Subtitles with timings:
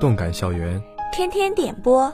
[0.00, 0.80] 动感校园，
[1.10, 2.12] 天天点播，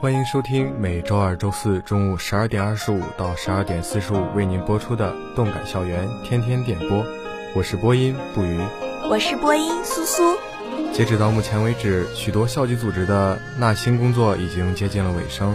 [0.00, 7.04] 欢迎收听每周二、周四中午十二点二十五到十二点四十五为您播出的动感校园天天点播。
[7.54, 8.58] 我是播音不渝，
[9.10, 10.22] 我是播音苏苏。
[10.94, 15.54] 截止到目前为止，许多校级组织的纳新工作已经接近了尾声。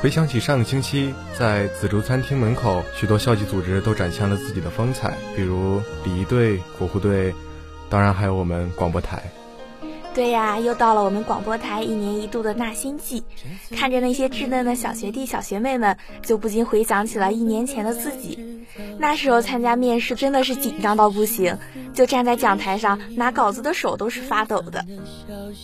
[0.00, 7.34] 回想起上个星期，在紫竹餐厅门口，许多校级组织都展现了自己的风采，比如礼仪队、国护队，
[7.90, 9.20] 当然还有我们广播台。
[10.16, 13.22] 对呀，又到了我们广播台一年一度的纳新季，
[13.72, 18.66] 看着那些稚嫩的小学弟小学妹们，就不禁回想起了一年前的自己。
[18.98, 21.58] 那时候参加面试真的是紧张到不行，
[21.92, 24.86] 就站在讲台上拿稿子的手都是发抖的。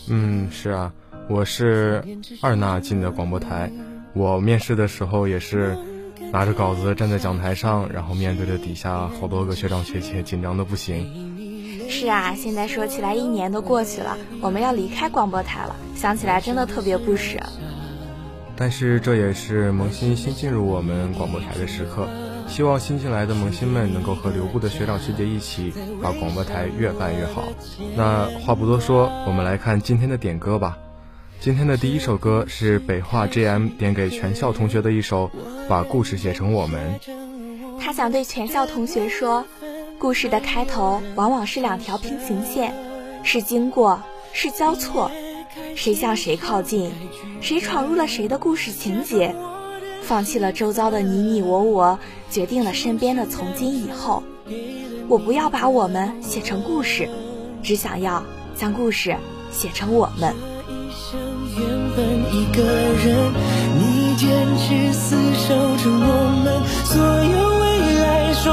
[0.07, 0.93] 嗯，是啊，
[1.27, 2.03] 我是
[2.39, 3.71] 二纳进的广播台，
[4.13, 5.75] 我面试的时候也是
[6.31, 11.32] 拿着稿子站在讲台上，然后面对着底下好多个学长学姐，紧张的不行。
[11.89, 17.37] 是啊，现在说起来，一年都过去了，我们要离开广播台了，想起来真的特别不舍。
[18.55, 22.07] 但是这也是萌新新进入我们广播台的时刻，
[22.47, 27.43] 希望新进来的萌新们能够和留步的学长学姐一起，把广播台越办越好。
[27.95, 30.77] 那话不多说，我们来看今天的点歌吧。
[31.39, 35.27] 今天的第一首歌是北化 GM 点给全校同学的一首
[35.67, 36.99] 《把故事写成我们》。
[37.81, 39.45] 他想对全校同学说。
[40.03, 42.75] 故事的开头往往是两条平行线，
[43.23, 44.01] 是经过，
[44.33, 45.09] 是交错，
[45.77, 46.91] 谁向谁靠近，
[47.39, 49.33] 谁闯入了谁的故事情节，
[50.01, 51.99] 放弃了周遭的你你我我，
[52.29, 54.23] 决定了身边的从今以后。
[55.07, 57.07] 我不要把我们写成故事，
[57.63, 58.25] 只想要
[58.57, 59.15] 将故事
[59.53, 60.35] 写成我们。
[61.95, 63.31] 本一个人
[63.79, 68.51] 你坚持死守着我们所有未来，说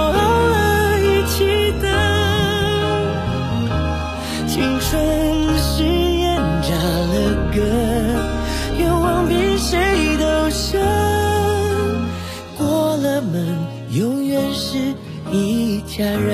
[4.53, 7.15] 青春誓言扎了
[7.55, 7.62] 根，
[8.81, 9.78] 愿望比谁
[10.19, 10.81] 都深。
[12.59, 13.56] 过了门，
[13.93, 14.77] 永远是
[15.31, 16.30] 一家人。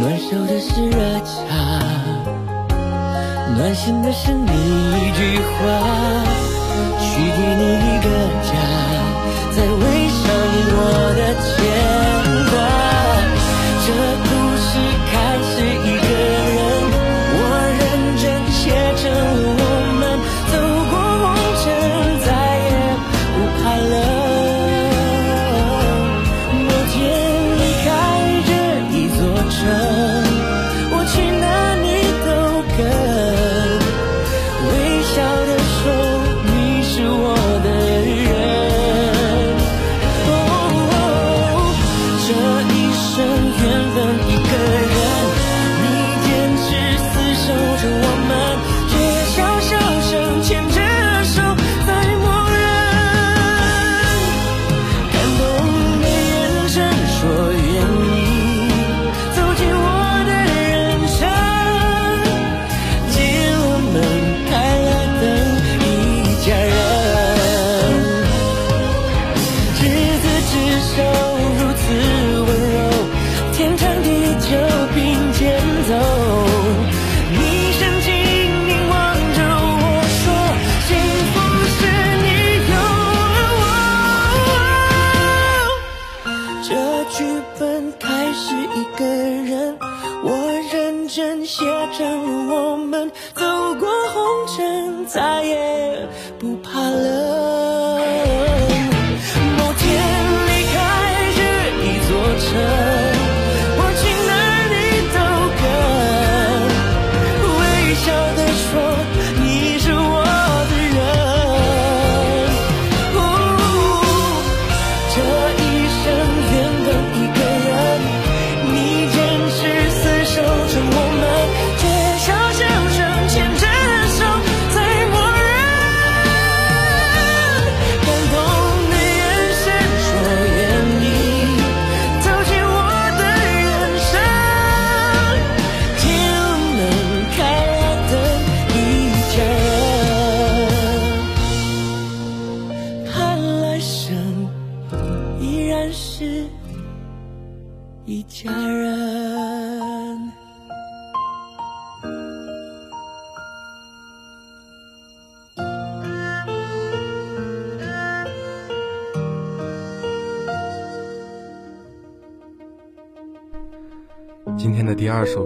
[0.00, 1.28] 暖手的是热茶，
[3.56, 5.54] 暖心的是你一句话。
[7.00, 8.06] 去给你一个
[8.42, 8.50] 家，
[9.52, 10.22] 再围上
[10.76, 10.76] 我
[11.16, 11.46] 的牵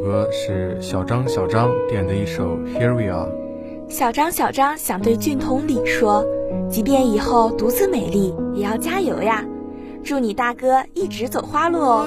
[0.09, 3.29] 歌是小张小张点的一首《Here We Are》。
[3.91, 6.25] 小张小张想对俊同李说，
[6.71, 9.45] 即便以后独自美丽，也要加油呀！
[10.03, 12.07] 祝你大哥一直走花路哦。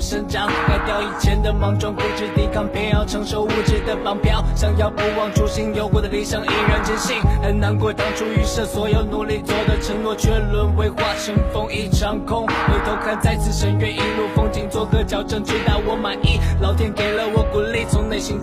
[0.00, 0.48] 生长。
[0.66, 4.42] 改掉以前的莽撞，固执抵抗，偏要承受物质的绑票。
[4.54, 7.20] 想要不忘初心，有过的理想依然坚信。
[7.42, 12.46] 很难过当初预设所有努力做的承诺，却沦为化成风一场空。
[12.46, 16.40] 回头看，再次深渊，一路风景，做个矫正，直到我满意。
[16.60, 18.40] 老天给了我鼓励，从内心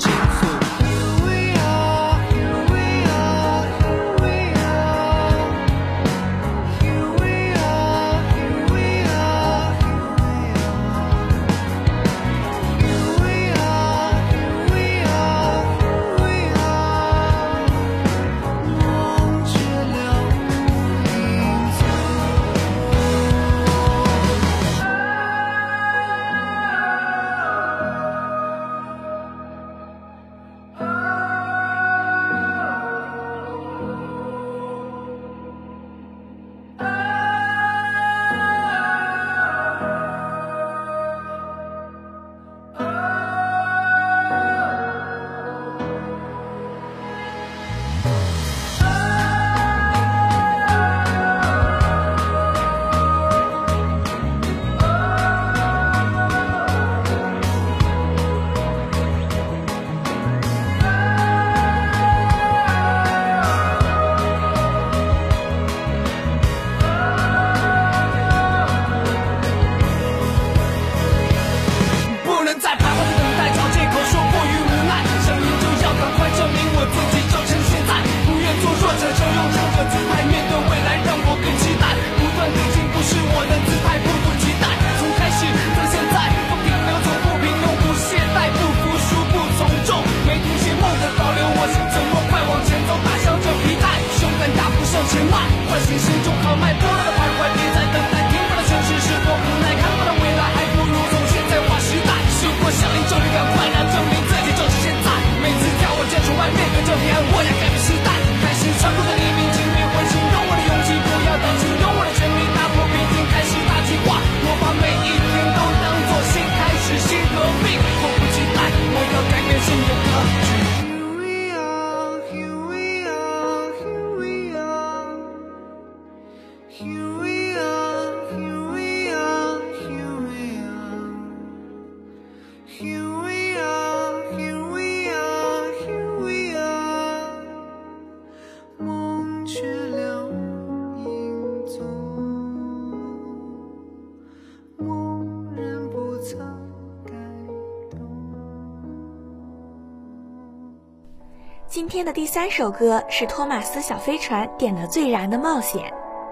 [152.08, 155.82] 的第三首歌是托马斯小飞船点的《最燃的冒险》。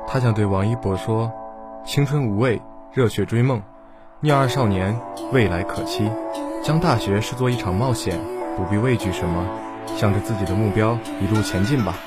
[0.07, 1.29] 他想对王一博说
[1.85, 2.61] ：“青春无畏，
[2.93, 3.61] 热血追梦，
[4.21, 4.97] 逆二少年，
[5.33, 6.09] 未来可期。
[6.63, 8.17] 将大学视作一场冒险，
[8.55, 9.45] 不必畏惧什么，
[9.97, 11.99] 向着自己的目标一路前进吧。”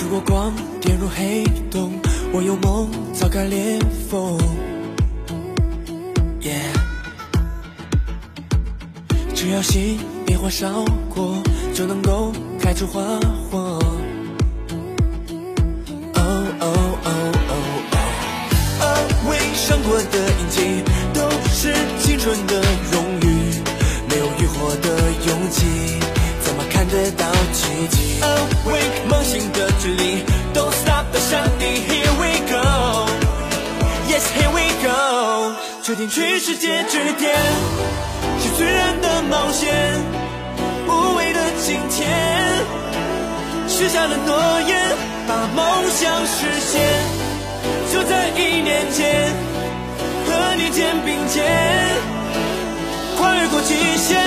[0.00, 1.90] 如果光跌入黑洞，
[2.32, 4.38] 我有梦早该裂缝。
[9.34, 11.34] 只要心变化烧过，
[11.74, 13.02] 就能够开出花
[13.50, 13.58] 火。
[16.14, 16.20] 哦
[16.60, 16.62] 哦
[17.04, 17.10] 哦
[17.50, 17.52] 哦
[18.80, 18.82] 哦，
[19.28, 22.62] 未伤过的印记都是青春的
[22.92, 23.60] 荣誉，
[24.08, 24.88] 没有浴火的
[25.26, 25.98] 勇气，
[26.44, 30.22] 怎么看得到奇迹？Awake 梦醒的距离
[30.54, 37.34] ，Don't stop the shining，Here we go，Yes here we go，决定去世界之巅。
[38.40, 39.93] 是最燃的冒险，
[41.66, 42.06] 今天，
[43.66, 44.36] 许下了诺
[44.68, 46.82] 言，把梦想实现。
[47.90, 49.32] 就在一念间，
[50.26, 51.42] 和你肩并肩，
[53.16, 54.20] 跨越过极限。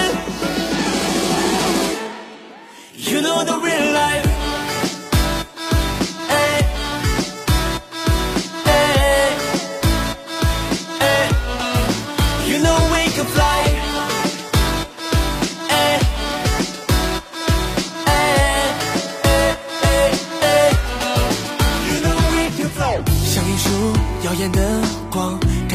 [2.96, 4.27] You know the real life.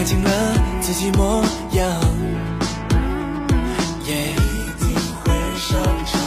[0.03, 0.31] 看清了
[0.81, 1.45] 自己模
[1.75, 1.89] 样，
[4.05, 4.35] 也一
[4.81, 6.21] 定会上场。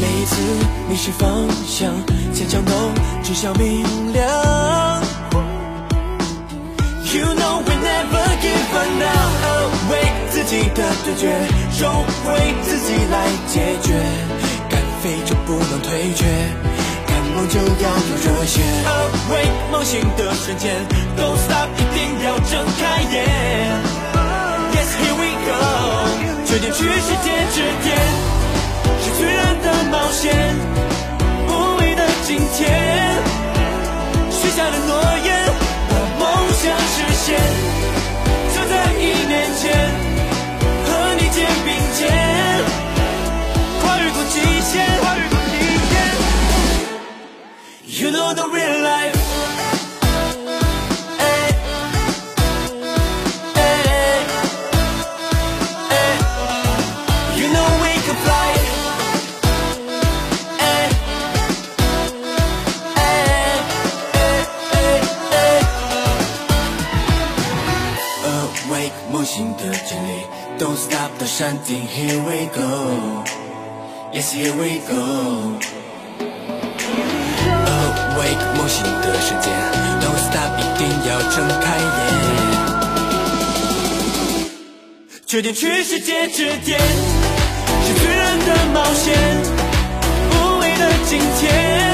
[0.00, 0.40] 每一次
[0.88, 1.92] 迷失方向，
[2.32, 2.72] 坚强都
[3.24, 3.82] 至少明
[4.12, 5.02] 亮。
[7.12, 9.98] You know we never give up now，为
[10.30, 11.26] 自己的对决，
[12.24, 14.00] 会自己来解决。
[14.70, 16.71] 敢飞就不能退却。
[17.34, 20.76] 梦就要有热血，Awake，梦醒的瞬间
[21.16, 23.14] ，Don't stop，一定要睁开眼。
[24.72, 25.50] Yes，here we go，
[26.44, 27.96] 决定去世界之巅，
[29.02, 30.54] 是自然的冒险，
[31.48, 33.22] 无畏的今天。
[71.64, 75.58] 顶，Here we go，Yes here we go。
[77.66, 79.52] Awake，梦醒的瞬间
[80.00, 81.86] ，Don't stop，一定要睁开眼。
[85.26, 86.80] 决定去世界之巅，
[87.86, 89.16] 是最燃的冒险，
[90.32, 91.91] 无畏的今天。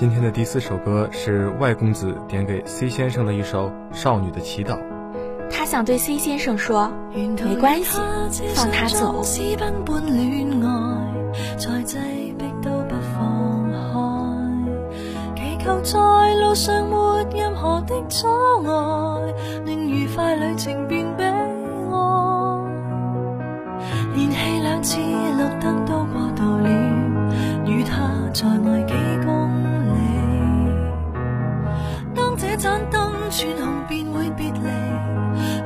[0.00, 4.78] 今天的第四首歌是外公子点给 C 先生的一首《少女的祈祷》。
[5.50, 7.98] 他想对 C 先生说：“没关系，
[8.54, 9.20] 放他走。”
[15.82, 18.26] 在路上没任何的阻
[18.64, 19.34] 碍，
[19.66, 21.30] 令愉快旅程变悲哀。
[24.14, 26.68] 连气两次绿灯都过度了，
[27.66, 28.79] 与他在外
[33.40, 34.68] 转红便会别离，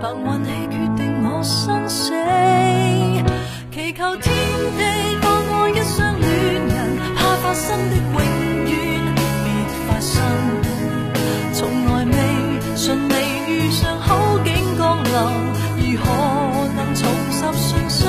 [0.01, 2.13] 凭运气决定我生死。
[3.73, 4.33] 祈求天
[4.79, 4.81] 地
[5.21, 6.31] 放过一双恋
[6.69, 8.17] 人，怕发生的永
[8.71, 8.73] 远
[9.17, 9.19] 别
[9.89, 10.23] 发生。
[11.53, 13.13] 从来未顺利
[13.49, 15.11] 遇上好景降临，
[15.81, 16.07] 如何
[16.77, 17.03] 能重
[17.33, 18.09] 拾信心？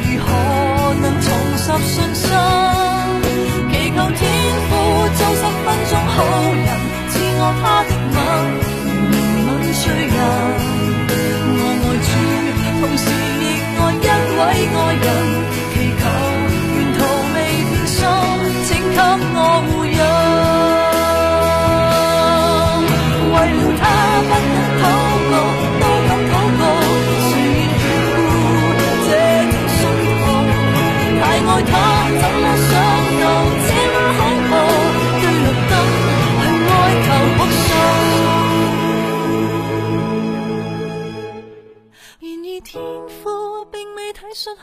[1.71, 2.27] 何能重拾信心？
[3.71, 4.19] 祈求天
[4.67, 4.71] 父
[5.15, 6.13] 做十分钟好
[6.53, 6.67] 人，
[7.09, 8.19] 赐我他的吻，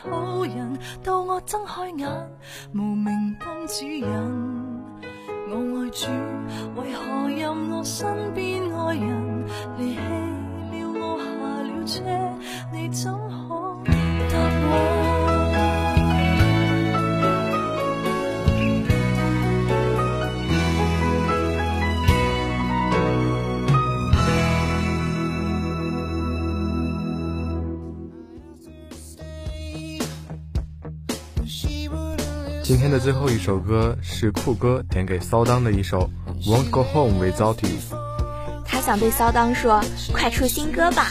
[0.01, 2.09] 好人，到我睁开眼，
[2.73, 4.07] 无明灯指引。
[5.51, 6.07] 我爱主，
[6.79, 9.45] 为何任我身边爱人
[32.69, 36.07] 今天的最后一首歌是酷哥点给骚当的一首
[36.47, 37.79] 《Won't Go Home Without You》。
[38.63, 41.07] 他想对骚当说：“快出新歌吧！”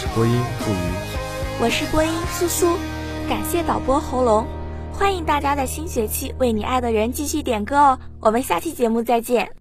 [0.00, 2.78] 是播音付瑜，我是播音苏苏，
[3.28, 4.46] 感谢导播喉咙，
[4.94, 9.59] 欢迎大家在新学期为你爱的人继续点歌哦，我们下期节目再见。